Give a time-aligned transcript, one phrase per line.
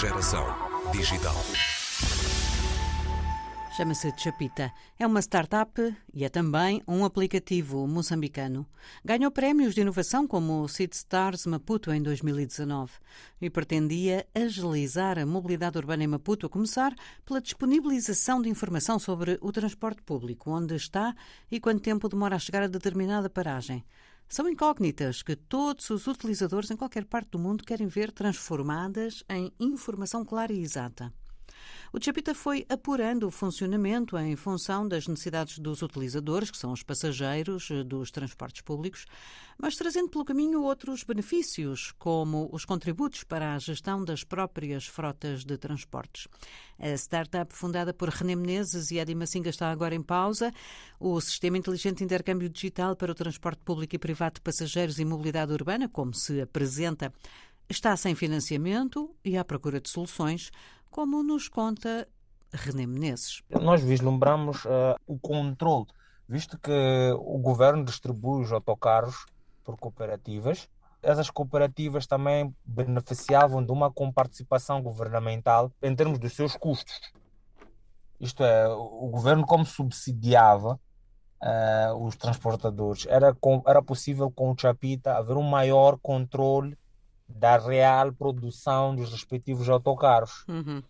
[0.00, 0.46] Geração
[0.92, 1.36] digital.
[3.76, 4.72] Chama-se Chapita.
[4.98, 8.66] É uma startup e é também um aplicativo moçambicano.
[9.04, 12.92] Ganhou prémios de inovação como o Seed Stars Maputo em 2019
[13.42, 19.36] e pretendia agilizar a mobilidade urbana em Maputo, a começar pela disponibilização de informação sobre
[19.42, 21.14] o transporte público, onde está
[21.50, 23.84] e quanto tempo demora a chegar a determinada paragem.
[24.32, 29.52] São incógnitas que todos os utilizadores em qualquer parte do mundo querem ver transformadas em
[29.58, 31.12] informação clara e exata.
[31.92, 36.84] O Chapita foi apurando o funcionamento em função das necessidades dos utilizadores, que são os
[36.84, 39.06] passageiros eh, dos transportes públicos,
[39.58, 45.44] mas trazendo pelo caminho outros benefícios, como os contributos para a gestão das próprias frotas
[45.44, 46.28] de transportes.
[46.78, 50.52] A startup fundada por René Menezes e Edi Massinga está agora em pausa.
[51.00, 55.04] O Sistema Inteligente de Intercâmbio Digital para o Transporte Público e Privado de Passageiros e
[55.04, 57.12] Mobilidade Urbana, como se apresenta,
[57.68, 60.50] está sem financiamento e à procura de soluções
[60.90, 62.06] como nos conta
[62.52, 63.42] René Menezes.
[63.48, 65.86] Nós vislumbramos uh, o controle,
[66.28, 69.26] visto que o governo distribui os autocarros
[69.64, 70.68] por cooperativas.
[71.02, 77.12] Essas cooperativas também beneficiavam de uma comparticipação governamental em termos dos seus custos.
[78.20, 80.78] Isto é, o governo, como subsidiava
[81.40, 86.76] uh, os transportadores, era, com, era possível com o Chapita haver um maior controle
[87.34, 90.44] da real produção dos respectivos autocarros.
[90.48, 90.82] Uhum.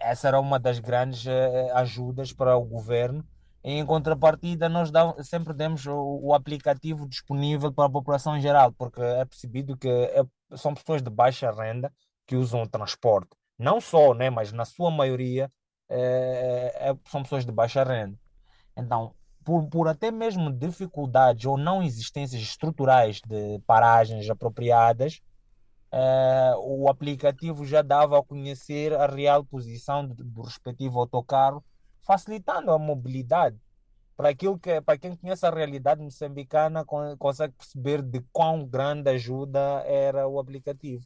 [0.00, 3.24] Essa era uma das grandes uh, ajudas para o governo.
[3.62, 8.72] Em contrapartida, nós dá, sempre demos o, o, aplicativo disponível para a população em geral,
[8.72, 10.24] porque é percebido que é,
[10.56, 11.92] são pessoas de baixa renda
[12.26, 13.36] que usam o transporte.
[13.58, 15.52] Não só, né, mas na sua maioria
[15.90, 18.18] é, é, são pessoas de baixa renda.
[18.74, 19.14] Então,
[19.50, 25.20] por, por até mesmo dificuldades ou não existências estruturais de paragens apropriadas,
[25.90, 31.64] eh, o aplicativo já dava a conhecer a real posição do, respectivo autocarro,
[32.06, 33.58] facilitando a mobilidade.
[34.16, 36.84] Para, aquilo que, para quem conhece a realidade moçambicana,
[37.18, 41.04] consegue perceber de quão grande ajuda era o aplicativo.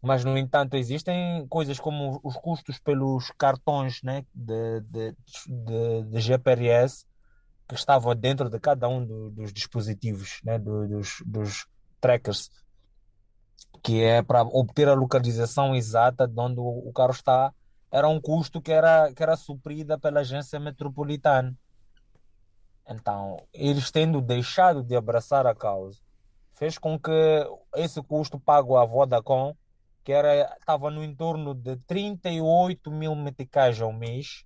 [0.00, 5.16] Mas, no entanto, existem coisas como os custos pelos cartões né, de, de,
[5.48, 7.04] de, de GPRS
[7.68, 11.66] que estava dentro de cada um do, dos dispositivos, né, do, dos, dos
[12.00, 12.50] trackers,
[13.82, 17.52] que é para obter a localização exata de onde o, carro está,
[17.90, 21.56] era um custo que era, que era suprida pela agência metropolitana.
[22.88, 25.98] Então, eles tendo deixado de abraçar a causa,
[26.52, 27.10] fez com que
[27.74, 29.56] esse custo pago à Vodacom,
[30.04, 34.45] que era estava no entorno de 38 mil meticais ao mês,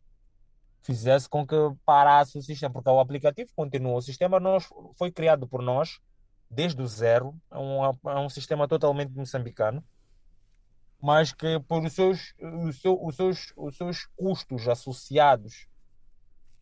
[0.82, 3.98] fizesse com que parasse o sistema, porque o aplicativo continuou.
[3.98, 6.00] O sistema nós, foi criado por nós
[6.50, 9.84] desde o zero, é um, é um sistema totalmente moçambicano,
[11.00, 15.68] mas que por os seus, os, os, seus, os seus custos associados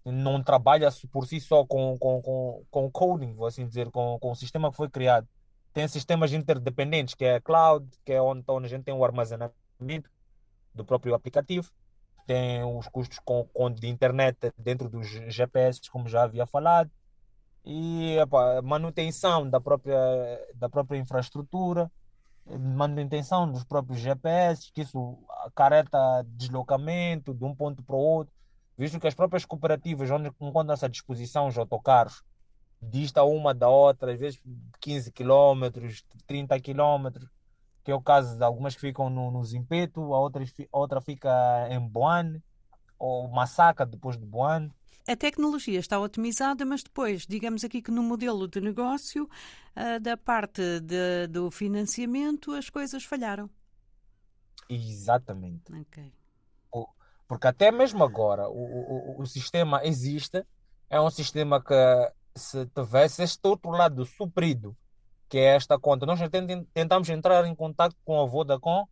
[0.05, 4.31] não trabalha por si só com, com, com, com coding, vou assim dizer, com, com
[4.31, 5.27] o sistema que foi criado.
[5.73, 9.05] Tem sistemas interdependentes, que é a cloud, que é onde, onde a gente tem o
[9.05, 10.11] armazenamento
[10.75, 11.71] do próprio aplicativo
[12.28, 16.91] tem os custos com, com de internet dentro dos GPS, como já havia falado,
[17.65, 19.99] e epa, manutenção da própria,
[20.55, 21.91] da própria infraestrutura,
[22.47, 28.34] manutenção dos próprios GPS, que isso acarreta deslocamento de um ponto para o outro,
[28.77, 32.22] visto que as próprias cooperativas onde encontram-se à disposição os autocarros
[32.81, 34.41] dista uma da outra, às vezes
[34.81, 35.65] 15 km,
[36.27, 37.27] 30 km,
[37.88, 41.00] que é o caso de algumas que ficam no, no Zimpeto, a outra, a outra
[41.00, 41.31] fica
[41.71, 42.44] em Boane,
[42.99, 44.71] ou Massacre depois de Boane.
[45.09, 50.19] A tecnologia está otimizada, mas depois, digamos aqui que no modelo de negócio, uh, da
[50.19, 53.48] parte de, do financiamento, as coisas falharam.
[54.69, 55.72] Exatamente.
[55.72, 56.12] Okay.
[57.27, 60.44] Porque até mesmo agora o, o, o sistema existe,
[60.91, 61.75] é um sistema que
[62.37, 64.77] se tivesse este outro lado suprido
[65.28, 66.07] que é esta conta.
[66.07, 66.21] Nós
[66.72, 68.86] tentamos entrar em contato com a Vodacom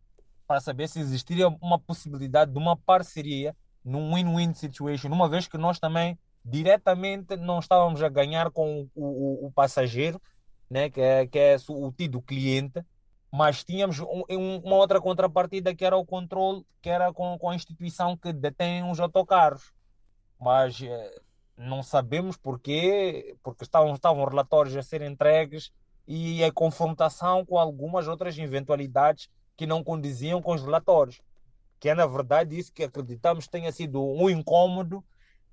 [0.45, 5.57] para saber se existiria uma possibilidade de uma parceria num win-win situation, uma vez que
[5.57, 10.21] nós também diretamente não estávamos a ganhar com o, o, o passageiro,
[10.69, 12.83] né, que é, que é o tido cliente,
[13.31, 17.55] mas tínhamos um, uma outra contrapartida que era o controle, que era com, com a
[17.55, 19.73] instituição que detém os autocarros.
[20.39, 21.21] Mas eh,
[21.57, 25.71] não sabemos porquê, porque estavam, estavam relatórios a ser entregues
[26.07, 31.21] e a confrontação com algumas outras eventualidades que não condiziam com os relatórios.
[31.79, 35.03] Que é, na verdade, isso que acreditamos tenha sido um incômodo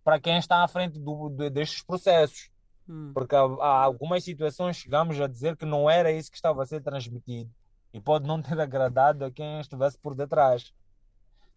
[0.05, 2.51] para quem está à frente do, de, destes processos.
[2.89, 3.11] Hum.
[3.13, 6.67] Porque há, há, algumas situações chegamos a dizer que não era isso que estava a
[6.67, 7.51] ser transmitido.
[7.93, 10.73] e pode não ter agradado a quem estivesse por detrás.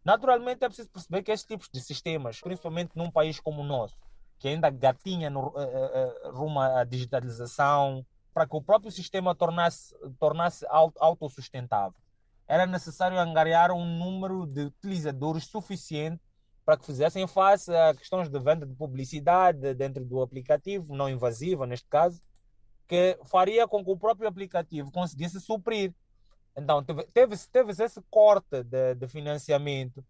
[0.04, 3.98] Naturalmente é preciso perceber que esses tipos de sistemas, principalmente num país como o nosso,
[4.40, 8.06] que ainda gatinha no, uh, uh, rumo à digitalização,
[8.38, 12.00] para que o próprio sistema tornasse, tornasse autossustentável,
[12.48, 16.22] era necessário angariar um número de utilizadores suficiente
[16.64, 21.66] para que fizessem face a questões de venda de publicidade dentro do aplicativo, não invasiva
[21.66, 22.22] neste caso,
[22.88, 25.92] que faria com que o próprio aplicativo conseguisse suprir.
[26.56, 30.06] Então, teve-se teve esse corte de, de financiamento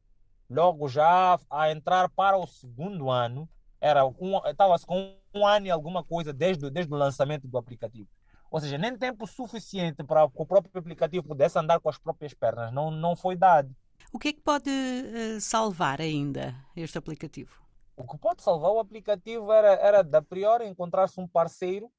[0.49, 3.47] logo já a entrar para o segundo ano,
[3.79, 8.09] era um, estava com um ano e alguma coisa desde, desde o lançamento do aplicativo.
[8.49, 12.33] Ou seja, nem tempo suficiente para que o próprio aplicativo pudesse andar com as próprias
[12.33, 13.75] pernas não, não foi dado.
[14.11, 17.61] O que é que pode uh, salvar ainda este aplicativo?
[17.95, 21.91] O que pode salvar o aplicativo era, era da priori encontrar-se um parceiro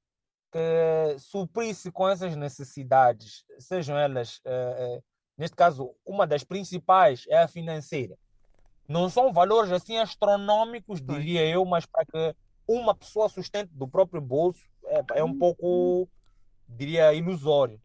[0.51, 5.05] que suprisse com essas necessidades, sejam elas, uh, uh,
[5.37, 8.17] neste caso, uma das principais é a financeira.
[8.89, 12.35] Não são valores assim astronômicos, diria eu, mas para que
[12.67, 16.09] uma pessoa sustente do próprio bolso é, é um pouco,
[16.69, 17.81] diria, ilusório.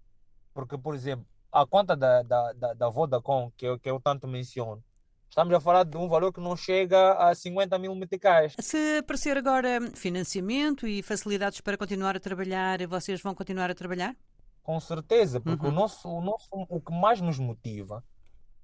[0.54, 4.28] Porque, por exemplo, a conta da, da, da, da Vodacom, que eu, que eu tanto
[4.28, 4.84] menciono,
[5.30, 8.56] estamos a falar de um valor que não chega a 50 mil meticais.
[8.60, 14.16] Se aparecer agora financiamento e facilidades para continuar a trabalhar, vocês vão continuar a trabalhar?
[14.64, 15.72] Com certeza, porque uhum.
[15.72, 18.04] o, nosso, o, nosso, o que mais nos motiva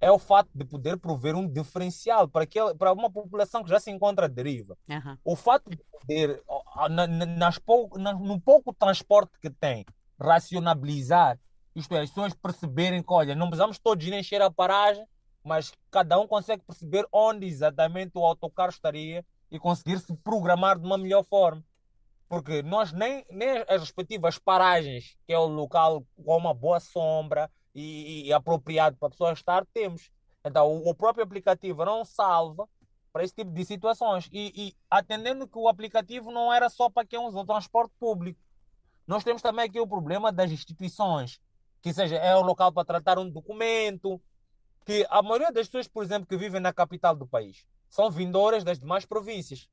[0.01, 3.80] é o fato de poder prover um diferencial para, aquele, para uma população que já
[3.80, 4.77] se encontra à deriva.
[4.89, 5.18] Uhum.
[5.25, 6.42] O fato de poder,
[6.89, 9.86] na, nas pou, no pouco transporte que tem,
[10.19, 11.39] racionalizar,
[11.75, 15.06] isto é, as pessoas perceberem que, olha, não precisamos todos ir encher a paragem,
[15.44, 20.86] mas cada um consegue perceber onde exatamente o autocarro estaria e conseguir se programar de
[20.86, 21.63] uma melhor forma.
[22.27, 27.50] Porque nós nem, nem as respectivas paragens, que é o local com uma boa sombra,
[27.74, 30.12] e, e apropriado para a pessoa estar, temos.
[30.44, 32.68] Então, o, o, próprio aplicativo não salva
[33.12, 34.30] para esse tipo de situações.
[34.31, 38.39] E, e, atendendo que o aplicativo não era só para quem usa o transporte público.
[39.09, 41.41] Nós temos também aqui o problema das instituições,
[41.81, 44.21] que seja, é o local para tratar um documento,
[44.85, 48.63] que a maioria das pessoas, por exemplo, que vivem na capital do país, são vindoras
[48.63, 49.67] das demais províncias.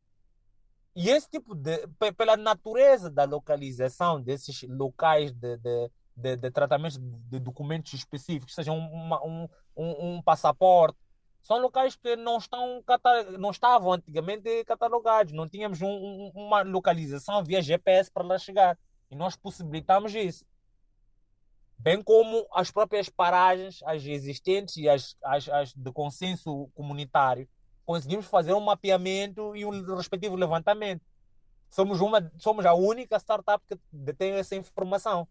[0.94, 1.86] E esse tipo de,
[2.16, 8.72] pela natureza da localização desses locais de, de de, de tratamentos de documentos específicos, seja
[8.72, 10.98] um, um, um, um passaporte,
[11.42, 12.82] são locais que não, estão,
[13.38, 18.76] não estavam antigamente catalogados, não tínhamos um, uma localização via GPS para lá chegar.
[19.10, 20.44] E nós possibilitamos isso.
[21.78, 27.48] Bem como as próprias paragens, as existentes e as, as, as de consenso comunitário,
[27.84, 31.04] conseguimos fazer um mapeamento e um respectivo levantamento.
[31.70, 35.28] Somos, uma, somos a única startup que detém essa informação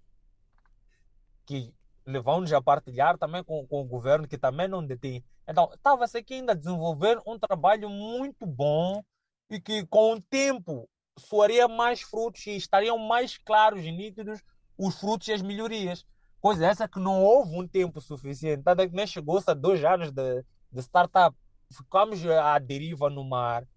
[1.46, 1.74] que
[2.06, 5.24] levamos a partilhar também com, com o governo, que também não detém.
[5.48, 9.04] Então, estava-se aqui ainda a desenvolver um trabalho muito bom
[9.50, 14.42] e que com o tempo soaria mais frutos e estariam mais claros e nítidos
[14.78, 16.06] os frutos e as melhorias.
[16.40, 18.64] Coisa essa que não houve um tempo suficiente.
[18.64, 21.36] Tanto que nem chegou-se a dois anos de, de startup.
[21.72, 23.68] Ficamos à deriva no mar,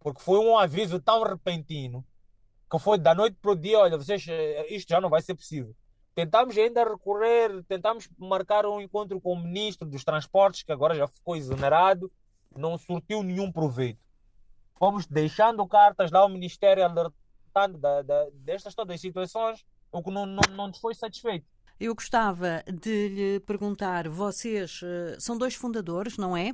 [0.00, 2.04] porque foi um aviso tão repentino
[2.68, 5.34] que foi da noite para o dia: olha, vocês, eh, isto já não vai ser
[5.34, 5.74] possível.
[6.14, 11.06] Tentámos ainda recorrer, tentámos marcar um encontro com o ministro dos Transportes, que agora já
[11.06, 12.10] ficou exonerado,
[12.56, 14.00] não surtiu nenhum proveito.
[14.78, 17.80] Fomos deixando cartas lá ao Ministério alertando
[18.34, 21.46] destas todas as situações, o que não, não, não nos foi satisfeito.
[21.78, 26.52] Eu gostava de lhe perguntar: vocês uh, são dois fundadores, não é?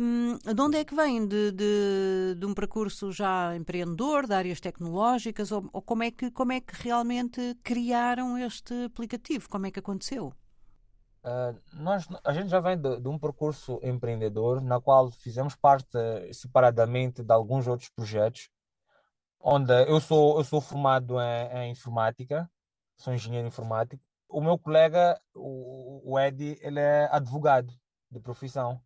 [0.00, 1.26] Um, de onde é que vêm?
[1.26, 5.52] De, de, de, um percurso já empreendedor, de áreas tecnológicas?
[5.52, 9.48] Ou, ou, como, é que, como é que realmente criaram este aplicativo?
[9.48, 10.32] Como é que aconteceu?
[11.28, 15.98] Uh, nós, a gente já vem de, de, um percurso empreendedor, na qual fizemos parte
[16.32, 18.48] separadamente de alguns outros projetos,
[19.38, 22.50] onde eu sou, eu sou formado em, em informática,
[22.96, 27.74] sou engenheiro informático, o meu colega, o, o Edi, ele é advogado
[28.10, 28.80] de profissão.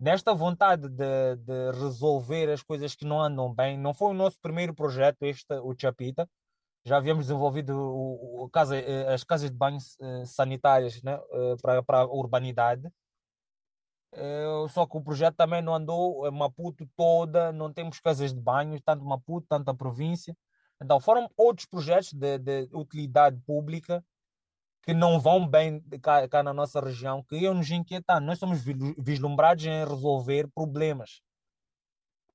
[0.00, 4.38] Nesta vontade de, de, resolver as coisas que não andam bem, não foi o nosso
[4.40, 6.28] primeiro projeto, este, o Chapita.
[6.84, 11.56] Já havíamos desenvolvido o, o casa, eh, as casas de banho eh, sanitárias né, eh,
[11.62, 12.90] para, para a urbanidade.
[14.70, 19.02] Só que o projeto também não andou, Maputo toda, não temos casas de banho, tanto
[19.04, 20.36] Maputo, tanto a província.
[20.82, 24.04] Então foram outros projetos de, de utilidade pública
[24.82, 28.20] que não vão bem cá, cá na nossa região, que iam nos inquietar.
[28.20, 28.60] Nós somos
[28.98, 31.22] vislumbrados em resolver problemas.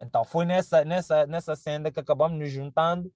[0.02, 3.14] Então foi nessa, nessa, nessa senda que acabamos nos juntando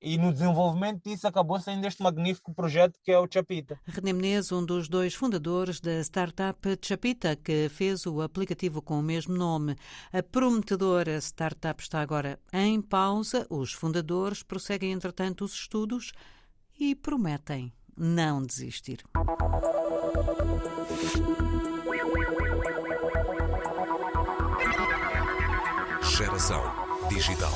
[0.00, 3.78] e no desenvolvimento disso acabou saindo este magnífico projeto que é o Chapita.
[3.84, 9.02] René Menezes, um dos dois fundadores da startup Chapita, que fez o aplicativo com o
[9.02, 9.76] mesmo nome.
[10.12, 13.46] A prometedora startup está agora em pausa.
[13.50, 16.12] Os fundadores prosseguem, entretanto, os estudos
[16.78, 19.00] e prometem não desistir.
[26.02, 26.62] Geração
[27.08, 27.52] digital.